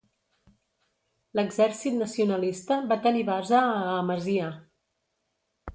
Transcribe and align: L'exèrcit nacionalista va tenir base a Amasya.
L'exèrcit 1.39 1.99
nacionalista 1.99 2.79
va 2.93 2.99
tenir 3.05 3.25
base 3.31 3.61
a 3.61 3.79
Amasya. 4.01 4.51